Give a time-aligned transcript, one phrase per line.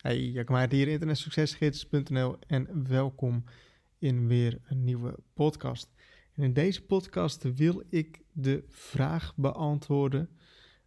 [0.00, 3.44] Hey, Jack Maart hier, internetsuccesgids.nl en welkom
[3.98, 5.92] in weer een nieuwe podcast.
[6.34, 10.28] En in deze podcast wil ik de vraag beantwoorden,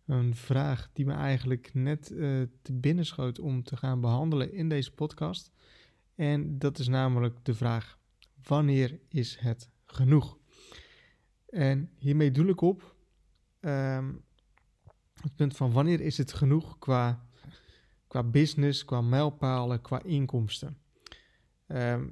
[0.06, 4.70] een vraag die me eigenlijk net uh, te binnen schoot om te gaan behandelen in
[4.70, 5.52] deze podcast.
[6.16, 8.00] En dat is namelijk de vraag,
[8.44, 10.38] wanneer is het genoeg?
[11.50, 12.96] En hiermee doe ik op
[13.62, 14.24] um,
[15.22, 17.28] het punt van wanneer is het genoeg qua
[18.14, 20.78] qua business, qua mijlpalen, qua inkomsten.
[21.68, 22.08] Ehm,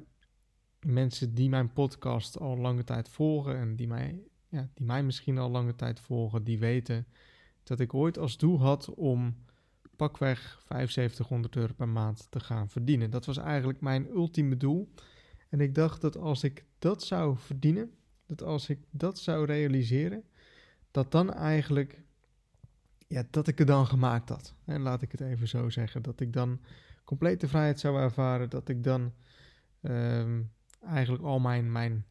[0.79, 5.37] mensen die mijn podcast al lange tijd volgen en die mij, ja, die mij misschien
[5.37, 7.07] al lange tijd volgen, die weten
[7.63, 9.35] dat ik ooit als doel had om
[9.95, 13.09] pakweg 7500 euro per maand te gaan verdienen.
[13.09, 14.93] Dat was eigenlijk mijn ultieme doel.
[15.49, 17.91] En ik dacht dat als ik dat zou verdienen,
[18.25, 20.23] dat als ik dat zou realiseren,
[20.91, 22.03] dat dan eigenlijk
[23.11, 24.55] ja, dat ik het dan gemaakt had.
[24.65, 26.01] En laat ik het even zo zeggen.
[26.01, 26.59] Dat ik dan
[27.03, 28.49] complete vrijheid zou ervaren.
[28.49, 29.13] Dat ik dan
[29.81, 30.41] ehm,
[30.81, 32.05] eigenlijk al mijn, mijn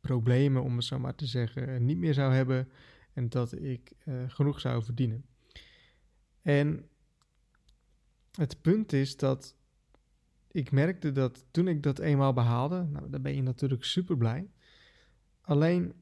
[0.00, 2.68] problemen, om het zo maar te zeggen, niet meer zou hebben.
[3.12, 5.24] En dat ik uh, genoeg zou verdienen.
[6.42, 6.88] En
[8.32, 9.56] het punt is dat
[10.50, 14.50] ik merkte dat toen ik dat eenmaal behaalde, nou, dan ben je natuurlijk super blij.
[15.40, 15.92] Alleen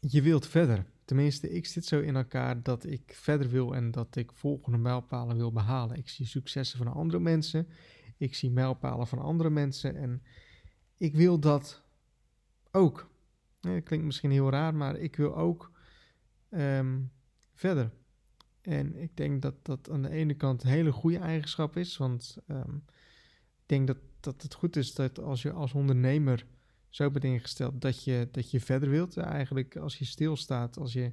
[0.00, 0.86] je wilt verder.
[1.08, 5.36] Tenminste, ik zit zo in elkaar dat ik verder wil en dat ik volgende mijlpalen
[5.36, 5.96] wil behalen.
[5.96, 7.68] Ik zie successen van andere mensen.
[8.16, 9.96] Ik zie mijlpalen van andere mensen.
[9.96, 10.22] En
[10.96, 11.82] ik wil dat
[12.70, 13.10] ook.
[13.60, 15.72] Dat klinkt misschien heel raar, maar ik wil ook
[16.48, 17.00] ehm,
[17.54, 17.90] verder.
[18.60, 21.96] En ik denk dat dat aan de ene kant een hele goede eigenschap is.
[21.96, 22.84] Want um,
[23.56, 26.46] ik denk dat, dat het goed is dat als je als ondernemer
[26.88, 29.16] zo bent ingesteld dat je, dat je verder wilt.
[29.16, 31.12] Eigenlijk als je stilstaat, als je,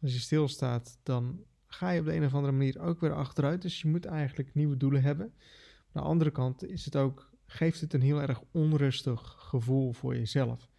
[0.00, 3.62] als je stilstaat, dan ga je op de een of andere manier ook weer achteruit.
[3.62, 5.26] Dus je moet eigenlijk nieuwe doelen hebben.
[5.26, 10.16] Aan de andere kant is het ook, geeft het een heel erg onrustig gevoel voor
[10.16, 10.70] jezelf.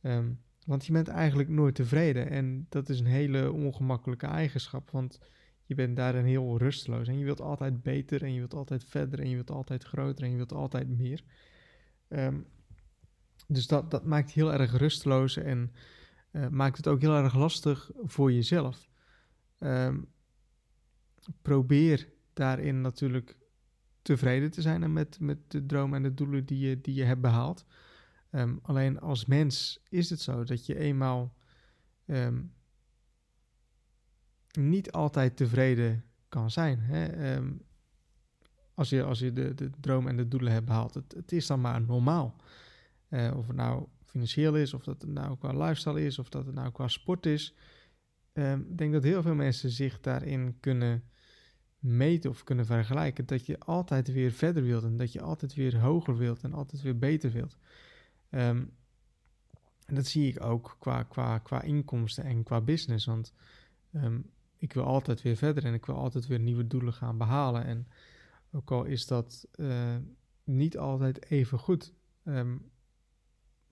[0.00, 0.32] Ehm,
[0.66, 5.18] want je bent eigenlijk nooit tevreden en dat is een hele ongemakkelijke eigenschap, want
[5.64, 9.20] je bent daarin heel rusteloos en je wilt altijd beter en je wilt altijd verder
[9.20, 11.24] en je wilt altijd groter en je wilt altijd meer.
[12.08, 12.46] Um,
[13.46, 15.72] dus dat, dat maakt heel erg rusteloos en
[16.32, 18.88] uh, maakt het ook heel erg lastig voor jezelf.
[19.58, 20.12] Um,
[21.42, 23.36] probeer daarin natuurlijk
[24.02, 27.20] tevreden te zijn met, met de dromen en de doelen die je, die je hebt
[27.20, 27.64] behaald.
[28.30, 31.36] Um, alleen als mens is het zo dat je eenmaal
[32.06, 32.52] um,
[34.58, 36.78] niet altijd tevreden kan zijn.
[36.80, 37.38] Hè?
[38.74, 40.94] als je, als je de, de dromen en de doelen hebt behaald.
[40.94, 42.36] Het, het is dan maar normaal.
[43.14, 46.46] Uh, of het nou financieel is, of dat het nou qua lifestyle is, of dat
[46.46, 47.54] het nou qua sport is.
[48.32, 51.04] Ehm, ik denk dat heel veel mensen zich daarin kunnen
[51.78, 53.26] meten of kunnen vergelijken.
[53.26, 56.82] Dat je altijd weer verder wilt en dat je altijd weer hoger wilt en altijd
[56.82, 57.56] weer beter wilt.
[58.30, 58.72] Um,
[59.86, 63.06] en dat zie ik ook qua, qua, qua inkomsten en qua business.
[63.06, 63.32] Want
[63.92, 67.64] um, ik wil altijd weer verder en ik wil altijd weer nieuwe doelen gaan behalen.
[67.64, 67.88] En
[68.52, 69.96] ook al is dat uh,
[70.44, 71.94] niet altijd even goed.
[72.24, 72.70] Um,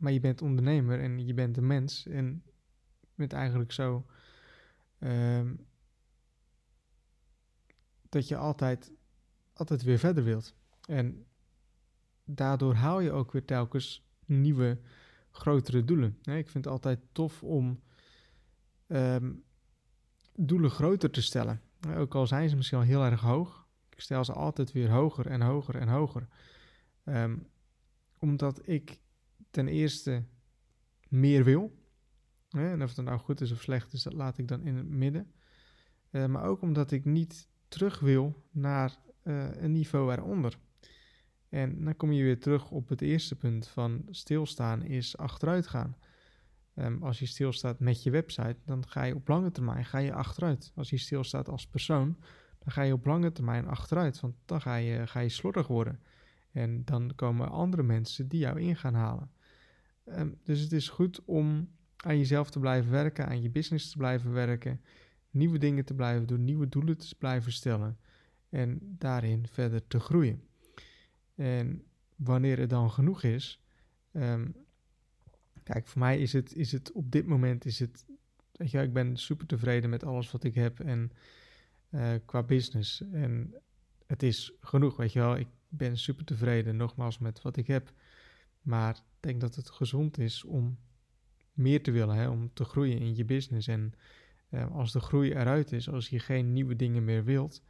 [0.03, 2.07] maar je bent ondernemer en je bent een mens.
[2.07, 2.43] En
[3.15, 4.07] bent eigenlijk zo
[4.99, 5.67] um,
[8.09, 8.93] dat je altijd,
[9.53, 10.55] altijd weer verder wilt.
[10.89, 11.27] En
[12.25, 14.81] daardoor haal je ook weer telkens nieuwe,
[15.31, 16.19] grotere doelen.
[16.23, 17.83] Ik vind het altijd tof om
[18.87, 19.45] um,
[20.35, 21.61] doelen groter te stellen.
[21.97, 23.67] Ook al zijn ze misschien al heel erg hoog.
[23.91, 26.29] Ik stel ze altijd weer hoger en hoger en hoger.
[27.05, 27.51] Um,
[28.19, 29.02] omdat ik
[29.53, 30.25] ten eerste
[31.09, 31.81] meer wil.
[32.51, 34.89] En of het nou goed is of slecht is, dat laat ik dan in het
[34.89, 35.33] midden.
[36.11, 40.59] Uh, maar ook omdat ik niet terug wil naar uh, een niveau eronder.
[41.49, 45.97] En dan kom je weer terug op het eerste punt van stilstaan is achteruit gaan.
[46.75, 50.13] Um, als je stilstaat met je website, dan ga je op lange termijn ga je
[50.13, 50.73] achteruit.
[50.75, 52.17] Als je stilstaat als persoon,
[52.59, 54.21] dan ga je op lange termijn achteruit.
[54.21, 56.01] Want dan ga je, ga je slordig worden.
[56.53, 59.31] En dan komen andere mensen die jou in gaan halen.
[60.05, 63.97] Um, dus het is goed om aan jezelf te blijven werken, aan je business te
[63.97, 64.81] blijven werken,
[65.31, 67.99] nieuwe dingen te blijven doen, nieuwe doelen te blijven stellen
[68.49, 70.43] en daarin verder te groeien.
[71.35, 71.83] En
[72.17, 73.63] wanneer het dan genoeg is,
[74.13, 74.55] um,
[75.63, 78.07] kijk, voor mij is het, is het op dit moment is het,
[78.53, 81.13] weet je, ik ben super tevreden met alles wat ik heb en
[81.91, 83.55] uh, qua business en
[84.13, 85.37] het is genoeg, weet je wel.
[85.37, 87.93] Ik ben super tevreden, nogmaals, met wat ik heb.
[88.63, 90.79] Maar denk dat het gezond is om
[91.53, 93.69] meer te willen, hè, om te groeien in je business.
[93.69, 93.95] En
[94.51, 97.63] uh, als de groei eruit is, als je geen nieuwe dingen meer wilt,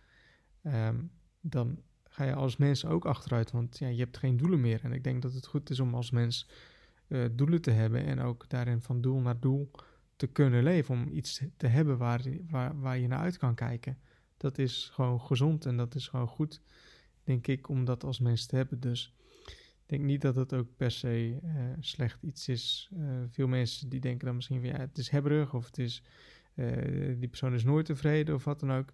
[0.62, 1.10] um,
[1.40, 4.80] dan ga je als mens ook achteruit, want ja, je hebt geen doelen meer.
[4.84, 6.48] En ik denk dat het goed is om als mens
[7.08, 9.70] uh, doelen te hebben en ook daarin van doel naar doel
[10.16, 10.94] te kunnen leven.
[10.94, 13.98] Om iets te hebben waar, waar, waar je naar uit kan kijken.
[14.36, 16.62] Dat is gewoon gezond en dat is gewoon goed,
[17.24, 18.80] denk ik, om dat als mens te hebben.
[18.80, 19.14] Dus
[19.92, 22.90] denk niet dat het ook per se uh, slecht iets is.
[22.96, 26.02] Uh, veel mensen die denken dan misschien van ja, het is hebberig of het is,
[27.18, 28.92] die persoon is nooit tevreden of wat dan ook.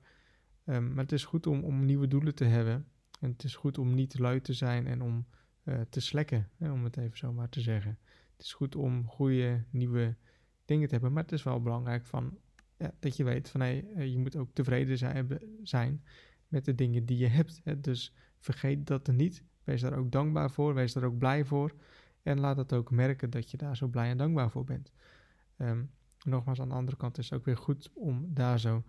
[0.65, 2.87] Um, maar het is goed om, om nieuwe doelen te hebben.
[3.21, 5.27] En het is goed om niet lui te zijn en om
[5.89, 7.99] te slekken, hè, om het even zo maar te zeggen.
[8.37, 10.17] Het is goed om goede nieuwe
[10.65, 12.39] dingen te hebben, maar het is wel belangrijk van,
[12.79, 16.05] ja, dat je weet van hey, je moet ook tevreden zijn, zijn
[16.49, 17.61] met de dingen die je hebt.
[17.65, 17.81] Hè.
[17.81, 19.45] Dus vergeet dat er niet.
[19.69, 21.73] Wees daar ook dankbaar voor, wees daar ook blij voor.
[22.23, 24.93] En laat het ook merken dat je daar zo blij en dankbaar voor bent.
[25.59, 25.91] Um,
[26.25, 28.85] nogmaals, aan de andere kant is het ook weer goed om daar zo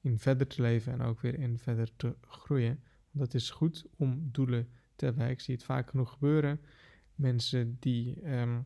[0.00, 2.82] in verder te leven en ook weer in verder te groeien.
[3.10, 5.28] Want het is goed om doelen te hebben.
[5.28, 6.60] Ik zie het vaak genoeg gebeuren.
[7.14, 8.64] Mensen die um,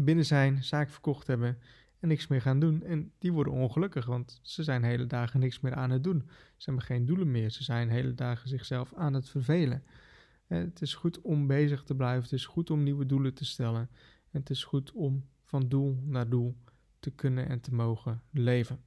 [0.00, 1.58] binnen zijn, zaken verkocht hebben
[2.00, 2.82] en niks meer gaan doen.
[2.82, 6.22] En die worden ongelukkig, want ze zijn hele dagen niks meer aan het doen.
[6.56, 7.50] Ze hebben geen doelen meer.
[7.50, 9.82] Ze zijn hele dagen zichzelf aan het vervelen.
[10.48, 12.22] En het is goed om bezig te blijven.
[12.22, 13.90] Het is goed om nieuwe doelen te stellen.
[14.30, 16.56] En het is goed om van doel naar doel
[16.98, 18.80] te kunnen en te mogen leven.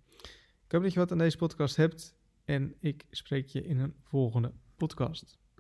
[0.66, 2.16] Ik hoop dat je wat aan deze podcast hebt
[2.46, 5.41] en ik spreek je in een volgende podcast.